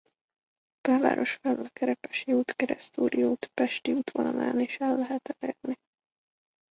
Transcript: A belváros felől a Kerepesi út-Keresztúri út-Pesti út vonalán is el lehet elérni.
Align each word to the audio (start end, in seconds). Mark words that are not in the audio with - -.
A 0.81 0.87
belváros 0.87 1.33
felől 1.41 1.65
a 1.65 1.69
Kerepesi 1.69 2.33
út-Keresztúri 2.33 3.23
út-Pesti 3.23 3.91
út 3.93 4.11
vonalán 4.11 4.59
is 4.59 4.77
el 4.79 4.95
lehet 4.95 5.29
elérni. 5.39 5.77